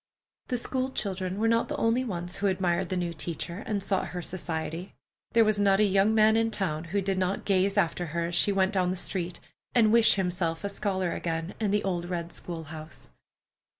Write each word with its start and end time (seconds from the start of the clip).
The 0.47 0.57
school 0.57 0.89
children 0.89 1.37
were 1.37 1.47
not 1.47 1.67
the 1.67 1.77
only 1.77 2.03
ones 2.03 2.37
who 2.37 2.47
admired 2.47 2.89
the 2.89 2.97
new 2.97 3.13
teacher, 3.13 3.59
and 3.67 3.83
sought 3.83 4.07
her 4.07 4.21
society. 4.23 4.95
There 5.33 5.45
was 5.45 5.59
not 5.59 5.79
a 5.79 5.83
young 5.83 6.15
man 6.15 6.35
in 6.35 6.49
town 6.49 6.85
who 6.85 7.01
did 7.03 7.19
not 7.19 7.45
gaze 7.45 7.77
after 7.77 8.07
her 8.07 8.25
as 8.29 8.33
she 8.35 8.51
went 8.51 8.73
down 8.73 8.89
the 8.89 8.95
street, 8.95 9.39
and 9.75 9.93
wish 9.93 10.13
himself 10.15 10.63
a 10.63 10.69
scholar 10.69 11.11
again 11.13 11.53
in 11.59 11.69
the 11.69 11.83
old 11.83 12.05
red 12.09 12.33
school 12.33 12.63
house. 12.63 13.11